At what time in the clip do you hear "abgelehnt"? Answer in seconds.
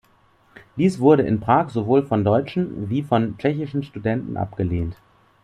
4.35-4.97